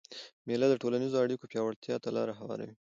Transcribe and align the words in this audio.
مېله 0.47 0.67
د 0.69 0.73
ټولنیزو 0.81 1.21
اړیکو 1.23 1.49
پیاوړتیا 1.51 1.95
ته 2.03 2.09
لاره 2.17 2.33
هواروي. 2.39 2.75